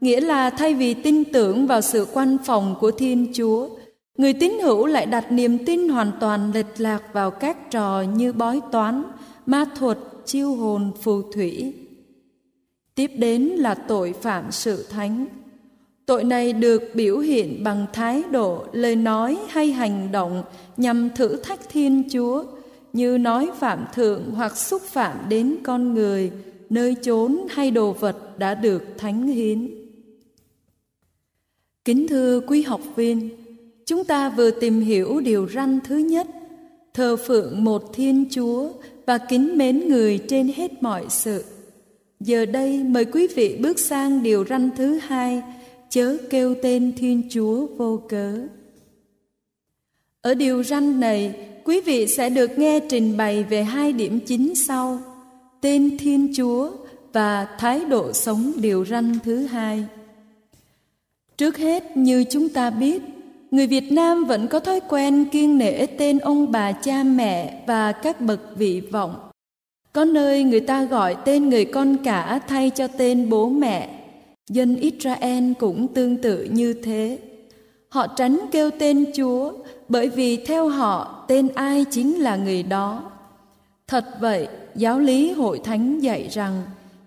nghĩa 0.01 0.21
là 0.21 0.49
thay 0.49 0.73
vì 0.73 0.93
tin 0.93 1.23
tưởng 1.23 1.67
vào 1.67 1.81
sự 1.81 2.07
quan 2.13 2.37
phòng 2.45 2.75
của 2.79 2.91
Thiên 2.91 3.31
Chúa, 3.33 3.69
người 4.17 4.33
tín 4.33 4.51
hữu 4.63 4.85
lại 4.85 5.05
đặt 5.05 5.31
niềm 5.31 5.65
tin 5.65 5.89
hoàn 5.89 6.11
toàn 6.19 6.51
lệch 6.53 6.79
lạc 6.79 7.03
vào 7.13 7.31
các 7.31 7.71
trò 7.71 8.01
như 8.01 8.33
bói 8.33 8.61
toán, 8.71 9.03
ma 9.45 9.65
thuật, 9.75 9.97
chiêu 10.25 10.55
hồn, 10.55 10.91
phù 11.01 11.21
thủy. 11.21 11.73
Tiếp 12.95 13.11
đến 13.17 13.41
là 13.41 13.75
tội 13.75 14.13
phạm 14.21 14.51
sự 14.51 14.85
thánh. 14.89 15.25
Tội 16.05 16.23
này 16.23 16.53
được 16.53 16.81
biểu 16.93 17.17
hiện 17.17 17.63
bằng 17.63 17.85
thái 17.93 18.23
độ, 18.31 18.65
lời 18.71 18.95
nói 18.95 19.37
hay 19.49 19.71
hành 19.71 20.11
động 20.11 20.43
nhằm 20.77 21.09
thử 21.15 21.35
thách 21.35 21.69
Thiên 21.69 22.03
Chúa, 22.11 22.43
như 22.93 23.17
nói 23.17 23.49
phạm 23.59 23.85
thượng 23.93 24.31
hoặc 24.31 24.57
xúc 24.57 24.81
phạm 24.81 25.17
đến 25.29 25.57
con 25.63 25.93
người 25.93 26.31
nơi 26.69 26.95
chốn 27.01 27.37
hay 27.49 27.71
đồ 27.71 27.91
vật 27.91 28.39
đã 28.39 28.55
được 28.55 28.83
thánh 28.97 29.27
hiến 29.27 29.69
kính 31.85 32.07
thưa 32.07 32.39
quý 32.39 32.61
học 32.61 32.81
viên 32.95 33.29
chúng 33.85 34.03
ta 34.03 34.29
vừa 34.29 34.51
tìm 34.51 34.79
hiểu 34.79 35.19
điều 35.19 35.47
răn 35.53 35.79
thứ 35.83 35.97
nhất, 35.97 36.27
thờ 36.93 37.17
phượng 37.27 37.63
một 37.63 37.93
Thiên 37.93 38.25
Chúa 38.31 38.69
và 39.05 39.17
kính 39.17 39.57
mến 39.57 39.87
người 39.87 40.17
trên 40.27 40.47
hết 40.47 40.83
mọi 40.83 41.05
sự. 41.09 41.43
Giờ 42.19 42.45
đây 42.45 42.83
mời 42.83 43.05
quý 43.05 43.27
vị 43.35 43.57
bước 43.61 43.79
sang 43.79 44.23
điều 44.23 44.45
răn 44.45 44.69
thứ 44.77 44.97
hai, 44.97 45.41
chớ 45.89 46.17
kêu 46.29 46.55
tên 46.61 46.93
Thiên 46.97 47.21
Chúa 47.29 47.67
vô 47.67 48.01
cớ. 48.09 48.33
Ở 50.21 50.33
điều 50.33 50.63
răn 50.63 50.99
này, 50.99 51.35
quý 51.63 51.81
vị 51.81 52.07
sẽ 52.07 52.29
được 52.29 52.57
nghe 52.57 52.79
trình 52.79 53.17
bày 53.17 53.43
về 53.43 53.63
hai 53.63 53.93
điểm 53.93 54.19
chính 54.25 54.55
sau: 54.55 54.99
tên 55.61 55.97
Thiên 55.97 56.33
Chúa 56.35 56.71
và 57.13 57.47
thái 57.59 57.85
độ 57.85 58.13
sống 58.13 58.51
điều 58.55 58.85
răn 58.85 59.19
thứ 59.23 59.45
hai. 59.45 59.85
Trước 61.37 61.57
hết, 61.57 61.97
như 61.97 62.23
chúng 62.31 62.49
ta 62.49 62.69
biết, 62.69 63.01
người 63.51 63.67
Việt 63.67 63.91
Nam 63.91 64.25
vẫn 64.25 64.47
có 64.47 64.59
thói 64.59 64.79
quen 64.89 65.25
kiêng 65.25 65.57
nể 65.57 65.85
tên 65.85 66.19
ông 66.19 66.51
bà 66.51 66.71
cha 66.71 67.03
mẹ 67.03 67.63
và 67.67 67.91
các 67.91 68.21
bậc 68.21 68.39
vị 68.57 68.81
vọng. 68.91 69.15
Có 69.93 70.05
nơi 70.05 70.43
người 70.43 70.59
ta 70.59 70.83
gọi 70.83 71.15
tên 71.25 71.49
người 71.49 71.65
con 71.65 71.97
cả 72.03 72.39
thay 72.47 72.69
cho 72.69 72.87
tên 72.87 73.29
bố 73.29 73.49
mẹ. 73.49 73.89
Dân 74.49 74.75
Israel 74.75 75.51
cũng 75.59 75.87
tương 75.87 76.17
tự 76.17 76.43
như 76.43 76.73
thế. 76.73 77.19
Họ 77.89 78.07
tránh 78.07 78.39
kêu 78.51 78.71
tên 78.79 79.05
Chúa 79.15 79.53
bởi 79.87 80.09
vì 80.09 80.37
theo 80.37 80.67
họ 80.67 81.25
tên 81.27 81.47
ai 81.55 81.85
chính 81.91 82.15
là 82.15 82.35
người 82.35 82.63
đó. 82.63 83.11
Thật 83.87 84.05
vậy, 84.19 84.47
giáo 84.75 84.99
lý 84.99 85.31
hội 85.31 85.59
thánh 85.63 85.99
dạy 85.99 86.27
rằng 86.31 86.61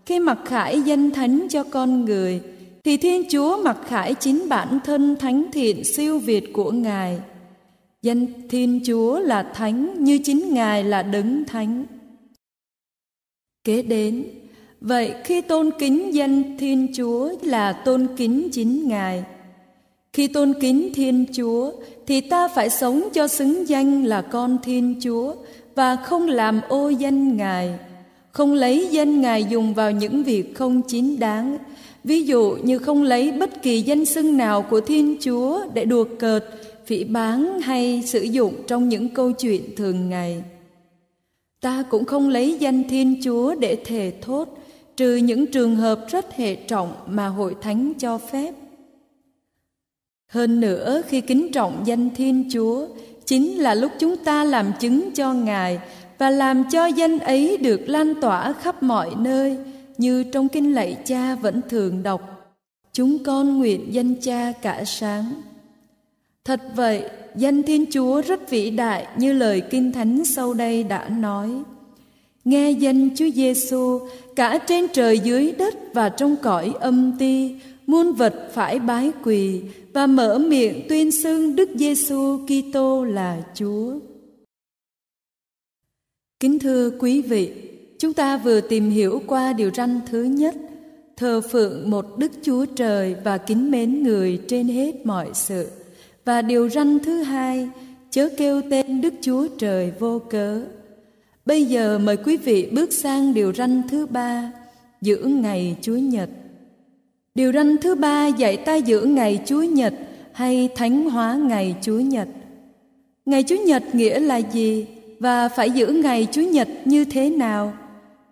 khi 0.06 0.20
mặc 0.20 0.38
khải 0.44 0.82
danh 0.82 1.10
thánh 1.10 1.46
cho 1.50 1.64
con 1.70 2.04
người 2.04 2.40
thì 2.84 2.96
Thiên 2.96 3.22
Chúa 3.30 3.62
mặc 3.62 3.76
khải 3.86 4.14
chính 4.14 4.48
bản 4.48 4.78
thân 4.84 5.16
thánh 5.16 5.44
thiện 5.52 5.84
siêu 5.84 6.18
việt 6.18 6.52
của 6.52 6.70
Ngài. 6.70 7.20
Danh 8.02 8.26
Thiên 8.48 8.80
Chúa 8.86 9.18
là 9.18 9.42
thánh 9.54 10.04
như 10.04 10.18
chính 10.24 10.54
Ngài 10.54 10.84
là 10.84 11.02
đấng 11.02 11.44
thánh. 11.44 11.84
Kế 13.64 13.82
đến, 13.82 14.24
vậy 14.80 15.14
khi 15.24 15.40
tôn 15.40 15.70
kính 15.78 16.14
danh 16.14 16.58
Thiên 16.58 16.92
Chúa 16.96 17.30
là 17.42 17.72
tôn 17.72 18.06
kính 18.16 18.48
chính 18.52 18.88
Ngài. 18.88 19.24
Khi 20.12 20.26
tôn 20.26 20.52
kính 20.60 20.92
Thiên 20.94 21.26
Chúa 21.36 21.72
thì 22.06 22.20
ta 22.20 22.48
phải 22.48 22.70
sống 22.70 23.08
cho 23.12 23.28
xứng 23.28 23.68
danh 23.68 24.04
là 24.04 24.22
con 24.22 24.58
Thiên 24.62 25.00
Chúa 25.02 25.34
và 25.74 25.96
không 25.96 26.28
làm 26.28 26.60
ô 26.68 26.88
danh 26.88 27.36
Ngài, 27.36 27.78
không 28.32 28.52
lấy 28.52 28.88
danh 28.90 29.20
Ngài 29.20 29.44
dùng 29.44 29.74
vào 29.74 29.90
những 29.90 30.22
việc 30.22 30.54
không 30.54 30.82
chính 30.82 31.18
đáng. 31.18 31.58
Ví 32.04 32.22
dụ 32.22 32.56
như 32.62 32.78
không 32.78 33.02
lấy 33.02 33.32
bất 33.32 33.62
kỳ 33.62 33.80
danh 33.80 34.04
xưng 34.04 34.36
nào 34.36 34.62
của 34.62 34.80
Thiên 34.80 35.16
Chúa 35.20 35.60
để 35.74 35.84
đùa 35.84 36.04
cợt, 36.18 36.44
phỉ 36.86 37.04
báng 37.04 37.60
hay 37.60 38.02
sử 38.06 38.22
dụng 38.22 38.54
trong 38.66 38.88
những 38.88 39.08
câu 39.08 39.32
chuyện 39.32 39.76
thường 39.76 40.10
ngày. 40.10 40.42
Ta 41.60 41.84
cũng 41.90 42.04
không 42.04 42.28
lấy 42.28 42.56
danh 42.60 42.88
Thiên 42.88 43.20
Chúa 43.24 43.54
để 43.54 43.76
thề 43.84 44.12
thốt, 44.20 44.48
trừ 44.96 45.16
những 45.16 45.46
trường 45.46 45.76
hợp 45.76 46.04
rất 46.08 46.36
hệ 46.36 46.54
trọng 46.54 46.92
mà 47.06 47.26
hội 47.26 47.54
thánh 47.60 47.92
cho 47.98 48.18
phép. 48.18 48.54
Hơn 50.26 50.60
nữa 50.60 51.02
khi 51.08 51.20
kính 51.20 51.52
trọng 51.52 51.82
danh 51.84 52.10
Thiên 52.16 52.48
Chúa 52.52 52.86
chính 53.26 53.62
là 53.62 53.74
lúc 53.74 53.92
chúng 53.98 54.16
ta 54.16 54.44
làm 54.44 54.72
chứng 54.80 55.10
cho 55.14 55.32
Ngài 55.32 55.78
và 56.18 56.30
làm 56.30 56.64
cho 56.72 56.86
danh 56.86 57.18
ấy 57.18 57.56
được 57.56 57.80
lan 57.86 58.14
tỏa 58.20 58.52
khắp 58.52 58.82
mọi 58.82 59.10
nơi 59.18 59.56
như 59.98 60.24
trong 60.24 60.48
kinh 60.48 60.74
lạy 60.74 60.96
cha 61.04 61.34
vẫn 61.34 61.60
thường 61.68 62.02
đọc. 62.02 62.30
Chúng 62.92 63.24
con 63.24 63.58
nguyện 63.58 63.94
danh 63.94 64.14
cha 64.20 64.52
cả 64.62 64.84
sáng. 64.86 65.34
Thật 66.44 66.60
vậy, 66.74 67.04
danh 67.36 67.62
Thiên 67.62 67.84
Chúa 67.90 68.20
rất 68.20 68.50
vĩ 68.50 68.70
đại 68.70 69.06
như 69.16 69.32
lời 69.32 69.60
Kinh 69.70 69.92
Thánh 69.92 70.24
sau 70.24 70.54
đây 70.54 70.84
đã 70.84 71.08
nói. 71.08 71.50
Nghe 72.44 72.70
danh 72.70 73.16
Chúa 73.16 73.30
Giêsu 73.34 74.00
cả 74.36 74.58
trên 74.58 74.86
trời 74.92 75.18
dưới 75.18 75.52
đất 75.52 75.74
và 75.94 76.08
trong 76.08 76.36
cõi 76.42 76.72
âm 76.80 77.12
ti, 77.18 77.54
muôn 77.86 78.12
vật 78.12 78.50
phải 78.52 78.78
bái 78.78 79.12
quỳ 79.24 79.62
và 79.92 80.06
mở 80.06 80.38
miệng 80.38 80.86
tuyên 80.88 81.12
xưng 81.12 81.56
Đức 81.56 81.68
Giêsu 81.74 82.38
Kitô 82.46 83.04
là 83.04 83.42
Chúa. 83.54 83.98
Kính 86.40 86.58
thưa 86.58 86.90
quý 86.90 87.22
vị, 87.22 87.52
chúng 88.04 88.14
ta 88.14 88.36
vừa 88.36 88.60
tìm 88.60 88.90
hiểu 88.90 89.22
qua 89.26 89.52
điều 89.52 89.70
răn 89.74 90.00
thứ 90.10 90.22
nhất, 90.22 90.54
thờ 91.16 91.40
phượng 91.50 91.90
một 91.90 92.18
Đức 92.18 92.32
Chúa 92.42 92.66
Trời 92.66 93.16
và 93.24 93.38
kính 93.38 93.70
mến 93.70 94.02
người 94.02 94.40
trên 94.48 94.68
hết 94.68 95.06
mọi 95.06 95.28
sự. 95.34 95.68
Và 96.24 96.42
điều 96.42 96.68
răn 96.68 96.98
thứ 96.98 97.22
hai, 97.22 97.68
chớ 98.10 98.28
kêu 98.36 98.62
tên 98.70 99.00
Đức 99.00 99.14
Chúa 99.20 99.48
Trời 99.58 99.92
vô 99.98 100.18
cớ. 100.30 100.60
Bây 101.46 101.64
giờ 101.64 101.98
mời 101.98 102.16
quý 102.16 102.36
vị 102.36 102.68
bước 102.72 102.92
sang 102.92 103.34
điều 103.34 103.52
răn 103.52 103.82
thứ 103.90 104.06
ba, 104.06 104.52
giữ 105.00 105.16
ngày 105.16 105.76
Chúa 105.82 105.96
Nhật. 105.96 106.30
Điều 107.34 107.52
răn 107.52 107.76
thứ 107.78 107.94
ba 107.94 108.26
dạy 108.26 108.56
ta 108.56 108.74
giữ 108.74 109.00
ngày 109.00 109.42
Chúa 109.46 109.62
Nhật 109.62 109.94
hay 110.32 110.68
thánh 110.74 111.10
hóa 111.10 111.34
ngày 111.34 111.74
Chúa 111.82 112.00
Nhật. 112.00 112.28
Ngày 113.26 113.42
Chúa 113.42 113.62
Nhật 113.66 113.94
nghĩa 113.94 114.20
là 114.20 114.36
gì 114.36 114.86
và 115.18 115.48
phải 115.48 115.70
giữ 115.70 115.86
ngày 115.86 116.28
Chúa 116.32 116.42
Nhật 116.42 116.68
như 116.84 117.04
thế 117.04 117.30
nào? 117.30 117.72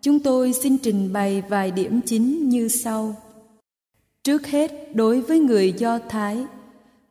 Chúng 0.03 0.21
tôi 0.21 0.53
xin 0.53 0.79
trình 0.79 1.13
bày 1.13 1.43
vài 1.49 1.71
điểm 1.71 2.01
chính 2.07 2.49
như 2.49 2.69
sau. 2.69 3.15
Trước 4.25 4.47
hết, 4.47 4.97
đối 4.97 5.21
với 5.21 5.39
người 5.39 5.73
Do 5.73 5.99
Thái, 6.09 6.47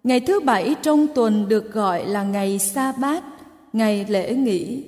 ngày 0.04 0.20
thứ 0.20 0.40
bảy 0.40 0.76
trong 0.82 1.08
tuần 1.16 1.50
được 1.50 1.74
gọi 1.74 2.06
là 2.06 2.24
ngày 2.24 2.60
sa 2.60 2.92
bát, 2.92 3.24
ngày 3.74 4.06
lễ 4.10 4.36
nghỉ. 4.36 4.84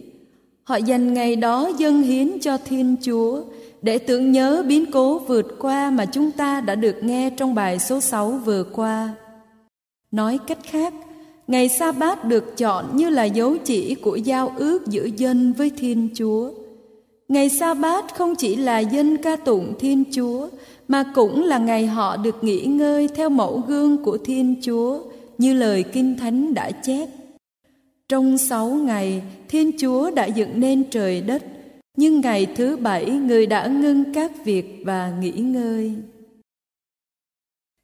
Họ 0.63 0.75
dành 0.75 1.13
ngày 1.13 1.35
đó 1.35 1.71
dâng 1.77 2.01
hiến 2.01 2.39
cho 2.41 2.57
Thiên 2.57 2.95
Chúa 3.05 3.41
để 3.81 3.97
tưởng 3.97 4.31
nhớ 4.31 4.63
biến 4.67 4.91
cố 4.91 5.19
vượt 5.19 5.55
qua 5.59 5.89
mà 5.89 6.05
chúng 6.05 6.31
ta 6.31 6.61
đã 6.61 6.75
được 6.75 7.03
nghe 7.03 7.29
trong 7.29 7.55
bài 7.55 7.79
số 7.79 7.99
6 7.99 8.31
vừa 8.31 8.63
qua. 8.63 9.13
Nói 10.11 10.39
cách 10.47 10.59
khác, 10.63 10.93
ngày 11.47 11.69
sa 11.69 11.91
bát 11.91 12.25
được 12.25 12.57
chọn 12.57 12.97
như 12.97 13.09
là 13.09 13.23
dấu 13.23 13.57
chỉ 13.57 13.95
của 13.95 14.15
giao 14.15 14.53
ước 14.57 14.87
giữa 14.87 15.05
dân 15.05 15.53
với 15.53 15.71
Thiên 15.77 16.09
Chúa. 16.15 16.51
Ngày 17.27 17.49
sa 17.49 17.73
bát 17.73 18.15
không 18.15 18.35
chỉ 18.35 18.55
là 18.55 18.79
dân 18.79 19.17
ca 19.17 19.35
tụng 19.35 19.73
Thiên 19.79 20.03
Chúa 20.11 20.47
mà 20.87 21.03
cũng 21.15 21.43
là 21.43 21.57
ngày 21.57 21.87
họ 21.87 22.17
được 22.17 22.43
nghỉ 22.43 22.65
ngơi 22.65 23.07
theo 23.15 23.29
mẫu 23.29 23.63
gương 23.67 24.03
của 24.03 24.17
Thiên 24.17 24.55
Chúa 24.61 24.99
như 25.37 25.53
lời 25.53 25.83
Kinh 25.83 26.17
Thánh 26.17 26.53
đã 26.53 26.71
chép. 26.71 27.09
Trong 28.09 28.37
sáu 28.37 28.69
ngày, 28.69 29.21
Thiên 29.47 29.71
Chúa 29.79 30.11
đã 30.11 30.25
dựng 30.25 30.59
nên 30.59 30.83
trời 30.89 31.21
đất, 31.21 31.43
nhưng 31.97 32.21
ngày 32.21 32.47
thứ 32.55 32.77
bảy 32.77 33.05
người 33.05 33.45
đã 33.45 33.67
ngưng 33.67 34.13
các 34.13 34.45
việc 34.45 34.81
và 34.85 35.13
nghỉ 35.19 35.31
ngơi. 35.31 35.93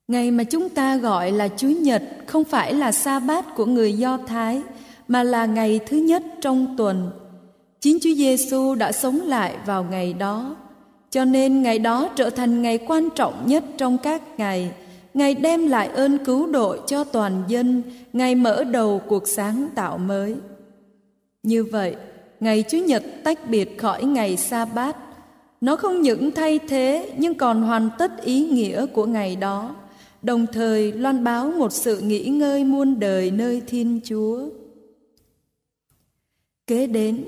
Ngày 0.08 0.32
mà 0.32 0.43
chúng 0.43 0.69
ta 0.69 0.97
gọi 0.97 1.32
là 1.32 1.49
Chúa 1.58 1.69
Nhật 1.69 2.04
không 2.25 2.43
phải 2.43 2.73
là 2.73 2.91
sa 2.91 3.19
bát 3.19 3.56
của 3.56 3.65
người 3.65 3.93
Do 3.93 4.17
Thái, 4.28 4.62
mà 5.08 5.23
là 5.23 5.45
ngày 5.45 5.80
thứ 5.88 5.97
nhất 5.97 6.23
trong 6.41 6.75
tuần. 6.78 7.10
Chính 7.82 7.98
Chúa 8.02 8.13
Giêsu 8.15 8.76
đã 8.76 8.92
sống 8.92 9.22
lại 9.22 9.56
vào 9.65 9.84
ngày 9.84 10.13
đó, 10.13 10.56
cho 11.10 11.26
nên 11.26 11.62
ngày 11.62 11.80
đó 11.80 12.10
trở 12.15 12.30
thành 12.30 12.62
ngày 12.62 12.78
quan 12.78 13.10
trọng 13.15 13.48
nhất 13.48 13.63
trong 13.78 13.98
các 13.98 14.39
ngày. 14.39 14.72
Ngày 15.13 15.36
đem 15.36 15.68
lại 15.68 15.88
ơn 15.88 16.26
cứu 16.26 16.48
độ 16.48 16.78
cho 16.88 17.04
toàn 17.04 17.44
dân, 17.48 17.84
ngày 18.13 18.36
mở 18.36 18.63
đầu 18.63 19.02
cuộc 19.08 19.28
sáng 19.28 19.68
tạo 19.76 19.98
mới. 19.98 20.36
Như 21.44 21.63
vậy, 21.63 21.96
ngày 22.39 22.63
Chúa 22.70 22.78
Nhật 22.78 23.04
tách 23.24 23.50
biệt 23.50 23.78
khỏi 23.78 24.04
ngày 24.04 24.38
sa 24.38 24.65
bát. 24.65 24.98
Nó 25.62 25.76
không 25.76 26.02
những 26.02 26.32
thay 26.32 26.60
thế 26.60 27.12
nhưng 27.18 27.36
còn 27.36 27.62
hoàn 27.62 27.89
tất 27.98 28.24
ý 28.24 28.50
nghĩa 28.50 28.86
của 28.86 29.06
ngày 29.06 29.36
đó, 29.36 29.76
đồng 30.22 30.46
thời 30.54 30.92
loan 30.92 31.24
báo 31.24 31.52
một 31.52 31.74
sự 31.74 32.00
nghỉ 32.00 32.26
ngơi 32.26 32.63
muôn 32.63 33.00
đời 33.00 33.32
nơi 33.32 33.62
Thiên 33.68 34.00
Chúa. 34.04 34.42
Kế 36.68 36.88
đến, 36.88 37.24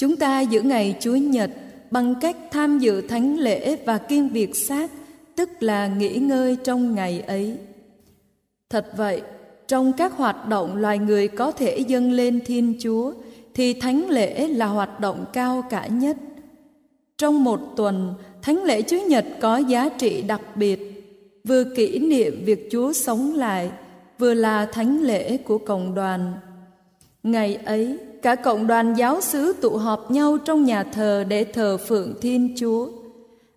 chúng 0.00 0.16
ta 0.16 0.40
giữ 0.40 0.62
ngày 0.62 0.96
Chúa 1.00 1.16
Nhật 1.16 1.50
bằng 1.90 2.14
cách 2.20 2.36
tham 2.50 2.78
dự 2.78 3.00
thánh 3.00 3.38
lễ 3.38 3.76
và 3.84 3.98
kiêng 3.98 4.28
việc 4.28 4.56
xác, 4.56 4.90
tức 5.36 5.50
là 5.60 5.86
nghỉ 5.86 6.16
ngơi 6.16 6.56
trong 6.64 6.94
ngày 6.94 7.20
ấy. 7.20 7.56
Thật 8.70 8.86
vậy, 8.96 9.22
trong 9.68 9.92
các 9.92 10.12
hoạt 10.12 10.48
động 10.48 10.76
loài 10.76 10.98
người 10.98 11.28
có 11.28 11.52
thể 11.52 11.78
dâng 11.78 12.12
lên 12.12 12.40
Thiên 12.46 12.74
Chúa 12.80 13.12
thì 13.54 13.74
thánh 13.74 14.08
lễ 14.08 14.48
là 14.48 14.66
hoạt 14.66 15.00
động 15.00 15.24
cao 15.32 15.64
cả 15.70 15.86
nhất. 15.86 16.16
Trong 17.18 17.44
một 17.44 17.60
tuần, 17.76 18.14
thánh 18.42 18.64
lễ 18.64 18.82
Chúa 18.82 19.06
Nhật 19.08 19.24
có 19.40 19.56
giá 19.56 19.88
trị 19.88 20.22
đặc 20.22 20.56
biệt, 20.56 20.80
vừa 21.44 21.64
kỷ 21.76 21.98
niệm 21.98 22.42
việc 22.44 22.68
Chúa 22.72 22.92
sống 22.92 23.34
lại, 23.34 23.70
vừa 24.18 24.34
là 24.34 24.66
thánh 24.66 25.02
lễ 25.02 25.36
của 25.36 25.58
cộng 25.58 25.94
đoàn. 25.94 26.32
Ngày 27.22 27.56
ấy, 27.56 27.98
cả 28.22 28.34
cộng 28.34 28.66
đoàn 28.66 28.94
giáo 28.94 29.20
xứ 29.20 29.52
tụ 29.60 29.76
họp 29.76 30.10
nhau 30.10 30.38
trong 30.44 30.64
nhà 30.64 30.82
thờ 30.82 31.24
để 31.28 31.44
thờ 31.44 31.76
phượng 31.76 32.14
Thiên 32.20 32.54
Chúa. 32.58 32.88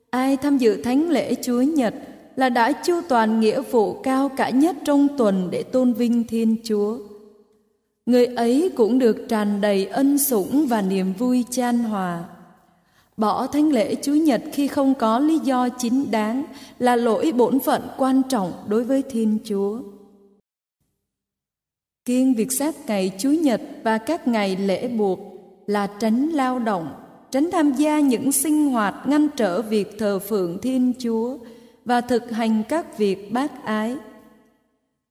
Ai 0.10 0.38
tham 0.38 0.58
dự 0.58 0.82
thánh 0.82 1.10
lễ 1.10 1.36
Chúa 1.44 1.62
Nhật 1.62 1.94
là 2.36 2.50
đã 2.50 2.72
chu 2.72 3.02
toàn 3.10 3.40
nghĩa 3.40 3.62
vụ 3.62 3.94
cao 3.94 4.30
cả 4.38 4.50
nhất 4.50 4.76
trong 4.86 5.08
tuần 5.18 5.48
để 5.52 5.64
tôn 5.64 5.94
vinh 5.94 6.24
Thiên 6.28 6.58
Chúa. 6.64 6.98
người 8.06 8.26
ấy 8.26 8.72
cũng 8.76 9.00
được 9.00 9.30
tràn 9.30 9.62
đầy 9.62 9.86
ân 9.86 10.18
sủng 10.18 10.66
và 10.70 10.82
niềm 10.82 11.14
vui 11.14 11.46
chan 11.50 11.80
hòa. 11.80 12.24
Bỏ 13.18 13.48
thánh 13.48 13.72
lễ 13.72 13.96
Chúa 13.96 14.14
Nhật 14.14 14.42
khi 14.54 14.68
không 14.68 14.94
có 14.94 15.20
lý 15.20 15.40
do 15.40 15.70
chính 15.70 16.12
đáng 16.12 16.44
là 16.80 16.96
lỗi 16.96 17.32
bổn 17.32 17.60
phận 17.60 17.82
quan 17.98 18.22
trọng 18.30 18.52
đối 18.68 18.84
với 18.84 19.02
Thiên 19.02 19.38
Chúa. 19.46 19.80
Kiêng 22.06 22.34
việc 22.34 22.52
sát 22.52 22.76
ngày 22.88 23.12
Chúa 23.18 23.32
Nhật 23.32 23.62
và 23.84 23.98
các 23.98 24.28
ngày 24.28 24.56
lễ 24.56 24.88
buộc 24.88 25.20
là 25.68 25.88
tránh 26.00 26.30
lao 26.30 26.60
động, 26.60 26.94
tránh 27.32 27.50
tham 27.52 27.74
gia 27.74 28.00
những 28.00 28.32
sinh 28.32 28.70
hoạt 28.70 28.96
ngăn 29.08 29.28
trở 29.36 29.62
việc 29.62 30.00
thờ 30.00 30.20
phượng 30.20 30.58
Thiên 30.62 30.94
Chúa 31.00 31.38
và 31.86 32.02
thực 32.02 32.32
hành 32.32 32.64
các 32.70 32.98
việc 32.98 33.32
bác 33.32 33.66
ái. 33.66 33.96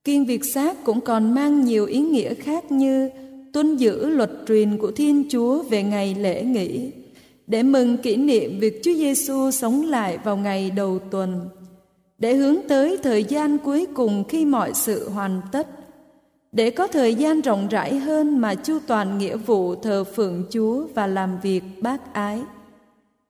Kiêng 0.04 0.24
việc 0.24 0.44
sát 0.44 0.84
cũng 0.84 1.00
còn 1.00 1.34
mang 1.34 1.64
nhiều 1.64 1.86
ý 1.86 2.00
nghĩa 2.00 2.34
khác 2.34 2.72
như 2.72 3.10
tuân 3.52 3.76
giữ 3.76 4.08
luật 4.08 4.30
truyền 4.48 4.78
của 4.78 4.90
Thiên 4.90 5.24
Chúa 5.30 5.62
về 5.62 5.82
ngày 5.82 6.16
lễ 6.20 6.42
nghỉ, 6.42 6.90
để 7.46 7.62
mừng 7.62 7.96
kỷ 7.96 8.16
niệm 8.16 8.58
việc 8.60 8.80
Chúa 8.84 8.94
Giêsu 8.94 9.50
sống 9.50 9.82
lại 9.82 10.18
vào 10.24 10.36
ngày 10.36 10.70
đầu 10.70 10.98
tuần, 10.98 11.48
để 12.18 12.34
hướng 12.34 12.56
tới 12.68 12.98
thời 13.02 13.24
gian 13.24 13.58
cuối 13.58 13.86
cùng 13.94 14.24
khi 14.28 14.44
mọi 14.44 14.72
sự 14.74 15.08
hoàn 15.08 15.40
tất, 15.52 15.66
để 16.52 16.70
có 16.70 16.86
thời 16.86 17.14
gian 17.14 17.40
rộng 17.40 17.68
rãi 17.68 17.96
hơn 17.98 18.38
mà 18.38 18.54
chu 18.54 18.78
toàn 18.86 19.18
nghĩa 19.18 19.36
vụ 19.36 19.74
thờ 19.74 20.04
phượng 20.04 20.44
Chúa 20.50 20.86
và 20.94 21.06
làm 21.06 21.40
việc 21.42 21.62
bác 21.80 22.14
ái. 22.14 22.40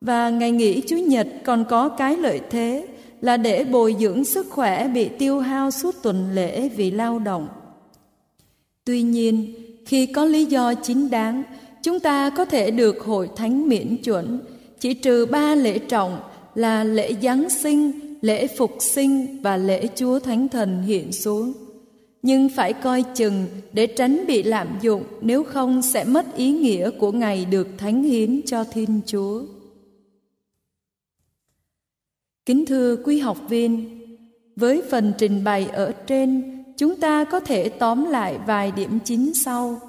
Và 0.01 0.31
ngày 0.31 0.51
nghỉ 0.51 0.83
Chúa 0.89 0.97
Nhật 0.97 1.29
còn 1.45 1.65
có 1.69 1.89
cái 1.89 2.17
lợi 2.17 2.41
thế 2.51 2.87
là 3.21 3.37
để 3.37 3.65
bồi 3.65 3.97
dưỡng 4.01 4.25
sức 4.25 4.47
khỏe 4.51 4.89
bị 4.89 5.09
tiêu 5.09 5.41
hao 5.41 5.71
suốt 5.71 5.95
tuần 6.03 6.35
lễ 6.35 6.69
vì 6.69 6.91
lao 6.91 7.19
động. 7.19 7.49
Tuy 8.85 9.03
nhiên, 9.03 9.55
khi 9.87 10.07
có 10.07 10.25
lý 10.25 10.45
do 10.45 10.75
chính 10.75 11.11
đáng, 11.11 11.43
chúng 11.83 12.01
ta 12.01 12.31
có 12.31 12.45
thể 12.45 12.71
được 12.71 13.05
hội 13.05 13.31
thánh 13.37 13.69
miễn 13.69 13.97
chuẩn, 13.97 14.41
chỉ 14.81 14.95
trừ 14.95 15.27
ba 15.27 15.55
lễ 15.55 15.79
trọng 15.79 16.21
là 16.55 16.85
lễ 16.85 17.15
Giáng 17.23 17.51
sinh, 17.51 17.93
lễ 18.21 18.47
phục 18.47 18.77
sinh 18.81 19.43
và 19.43 19.57
lễ 19.57 19.87
Chúa 19.95 20.19
Thánh 20.19 20.49
Thần 20.49 20.83
hiện 20.83 21.13
xuống. 21.13 21.53
Nhưng 22.23 22.49
phải 22.49 22.73
coi 22.73 23.05
chừng 23.15 23.47
để 23.73 23.87
tránh 23.87 24.25
bị 24.27 24.43
lạm 24.43 24.69
dụng 24.81 25.05
nếu 25.21 25.45
không 25.45 25.83
sẽ 25.83 26.05
mất 26.05 26.37
ý 26.37 26.53
nghĩa 26.53 26.91
của 26.91 27.13
ngày 27.13 27.45
được 27.45 27.69
thánh 27.79 28.03
hiến 28.03 28.41
cho 28.47 28.65
Thiên 28.65 29.01
Chúa. 29.07 29.43
Kính 32.47 32.67
thưa 32.67 32.97
quý 32.97 33.19
học 33.19 33.39
viên, 33.49 33.99
với 34.57 34.83
phần 34.91 35.13
trình 35.19 35.45
bày 35.45 35.67
ở 35.67 35.93
trên, 36.07 36.43
chúng 36.77 36.97
ta 36.97 37.25
có 37.25 37.41
thể 37.41 37.69
tóm 37.69 38.05
lại 38.05 38.39
vài 38.47 38.73
điểm 38.73 38.99
chính 39.05 39.35
sau. 39.35 39.81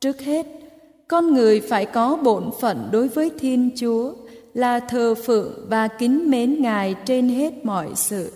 Trước 0.00 0.20
hết, 0.20 0.46
con 1.08 1.34
người 1.34 1.60
phải 1.60 1.86
có 1.86 2.16
bổn 2.16 2.50
phận 2.60 2.88
đối 2.92 3.08
với 3.08 3.30
Thiên 3.38 3.70
Chúa 3.76 4.14
là 4.54 4.80
thờ 4.80 5.14
phượng 5.14 5.66
và 5.68 5.88
kính 5.88 6.30
mến 6.30 6.62
Ngài 6.62 6.94
trên 7.04 7.28
hết 7.28 7.64
mọi 7.64 7.88
sự. 7.94 8.32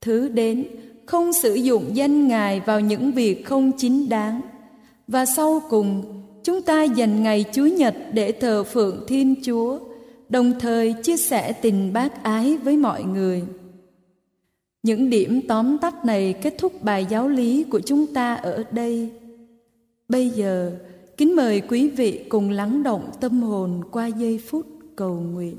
Thứ 0.00 0.28
đến, 0.28 0.66
không 1.12 1.32
sử 1.32 1.54
dụng 1.54 1.96
danh 1.96 2.28
Ngài 2.28 2.60
vào 2.60 2.80
những 2.80 3.12
việc 3.12 3.46
không 3.46 3.72
chính 3.76 4.08
đáng. 4.08 4.40
Và 5.06 5.26
sau 5.26 5.62
cùng, 5.70 6.02
chúng 6.44 6.62
ta 6.62 6.82
dành 6.82 7.22
ngày 7.22 7.44
Chúa 7.52 7.66
Nhật 7.66 7.94
để 8.12 8.32
thờ 8.32 8.64
phượng 8.64 9.04
Thiên 9.06 9.34
Chúa– 9.42 9.78
đồng 10.32 10.52
thời 10.60 10.92
chia 10.92 11.16
sẻ 11.16 11.52
tình 11.52 11.92
bác 11.92 12.22
ái 12.22 12.56
với 12.56 12.76
mọi 12.76 13.04
người. 13.04 13.42
Những 14.82 15.10
điểm 15.10 15.40
tóm 15.48 15.78
tắt 15.78 16.04
này 16.04 16.32
kết 16.42 16.54
thúc 16.58 16.82
bài 16.82 17.06
giáo 17.10 17.28
lý 17.28 17.64
của 17.64 17.80
chúng 17.80 18.14
ta 18.14 18.34
ở 18.34 18.64
đây. 18.70 19.10
Bây 20.08 20.28
giờ, 20.28 20.72
kính 21.16 21.36
mời 21.36 21.60
quý 21.60 21.88
vị 21.88 22.24
cùng 22.28 22.50
lắng 22.50 22.82
động 22.82 23.10
tâm 23.20 23.42
hồn 23.42 23.80
qua 23.90 24.06
giây 24.06 24.40
phút 24.48 24.66
cầu 24.96 25.14
nguyện. 25.14 25.56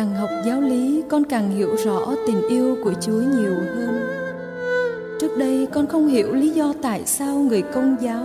Càng 0.00 0.14
học 0.14 0.30
giáo 0.46 0.60
lý, 0.60 1.02
con 1.08 1.24
càng 1.24 1.50
hiểu 1.50 1.76
rõ 1.84 2.14
tình 2.26 2.48
yêu 2.48 2.76
của 2.84 2.92
Chúa 3.00 3.20
nhiều 3.36 3.54
hơn. 3.54 4.00
Trước 5.20 5.36
đây, 5.38 5.68
con 5.72 5.86
không 5.86 6.06
hiểu 6.06 6.34
lý 6.34 6.50
do 6.50 6.74
tại 6.82 7.02
sao 7.06 7.34
người 7.34 7.62
công 7.62 7.96
giáo 8.00 8.22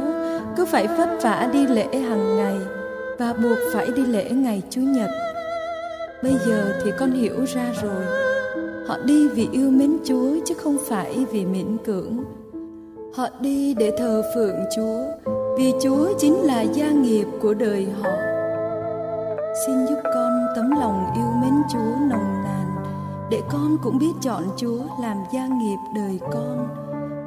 cứ 0.58 0.66
phải 0.66 0.88
vất 0.88 1.10
vả 1.22 1.50
đi 1.54 1.68
lễ 1.68 1.88
hàng 1.98 2.38
ngày 2.38 2.58
và 3.20 3.34
buộc 3.34 3.58
phải 3.74 3.88
đi 3.96 4.06
lễ 4.06 4.30
ngày 4.30 4.62
Chủ 4.70 4.82
nhật. 4.82 5.10
Bây 6.24 6.34
giờ 6.48 6.80
thì 6.84 6.92
con 7.00 7.12
hiểu 7.12 7.46
ra 7.54 7.74
rồi. 7.84 8.06
Họ 8.88 8.98
đi 9.06 9.28
vì 9.28 9.48
yêu 9.52 9.70
mến 9.70 9.98
Chúa 10.06 10.36
chứ 10.46 10.54
không 10.58 10.78
phải 10.88 11.26
vì 11.32 11.46
miễn 11.46 11.78
cưỡng. 11.86 12.24
Họ 13.14 13.28
đi 13.40 13.74
để 13.74 13.92
thờ 13.98 14.24
phượng 14.36 14.60
Chúa, 14.76 15.00
vì 15.58 15.74
Chúa 15.84 16.14
chính 16.20 16.44
là 16.44 16.62
gia 16.62 16.90
nghiệp 16.92 17.26
của 17.42 17.54
đời 17.54 17.88
họ 18.02 18.12
xin 19.66 19.86
giúp 19.88 20.00
con 20.04 20.25
tấm 20.56 20.72
lòng 20.72 21.14
yêu 21.16 21.32
mến 21.42 21.54
Chúa 21.70 21.96
nồng 22.10 22.44
nàn, 22.44 22.76
để 23.30 23.44
con 23.50 23.78
cũng 23.84 23.98
biết 23.98 24.14
chọn 24.22 24.44
Chúa 24.58 24.84
làm 25.02 25.18
gia 25.32 25.48
nghiệp 25.48 25.78
đời 25.96 26.20
con 26.34 26.68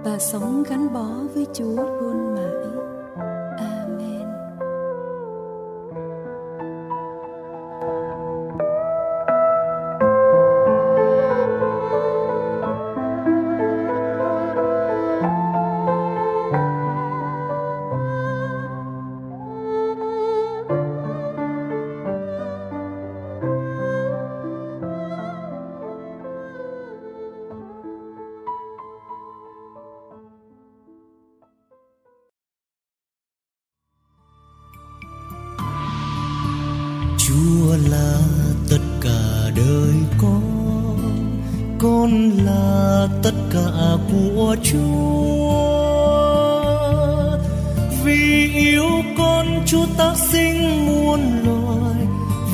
và 0.05 0.19
sống 0.19 0.63
gắn 0.69 0.93
bó 0.93 1.07
với 1.35 1.47
Chúa 1.55 1.77
luôn 1.77 2.35
mãi. 2.35 2.58
Tất 43.23 43.35
cả 43.53 43.97
của 44.13 44.57
Chúa. 44.63 45.69
Vì 48.05 48.53
yêu 48.55 48.89
con 49.19 49.47
Chúa 49.67 49.87
tác 49.97 50.15
sinh 50.33 50.87
muôn 50.87 51.21
loài, 51.45 52.07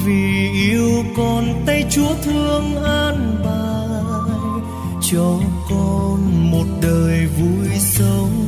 vì 0.04 0.50
yêu 0.52 1.04
con 1.16 1.62
tay 1.66 1.84
Chúa 1.90 2.14
thương 2.22 2.84
an 2.84 3.42
bài, 3.44 4.62
cho 5.10 5.38
con 5.70 6.50
một 6.50 6.66
đời 6.82 7.26
vui 7.26 7.68
sống 7.78 8.46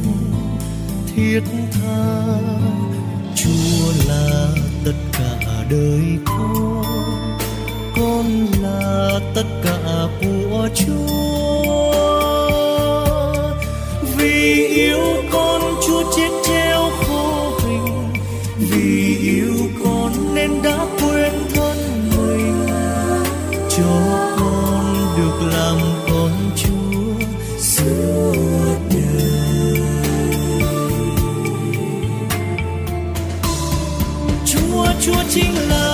thiết 1.17 1.43
tha. 1.73 2.37
Chúa 3.35 3.93
là 4.09 4.49
tất 4.85 4.95
cả 5.13 5.65
đời 5.71 6.19
con 6.25 6.57
con 7.97 8.47
là 8.63 9.21
tất 9.35 9.47
cả 9.65 10.07
của 10.21 10.69
Chúa. 10.75 11.46
Chúa 35.37 35.43
Chúa 35.45 35.86